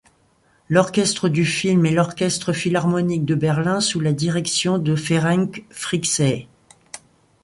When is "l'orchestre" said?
0.67-1.29, 1.91-2.53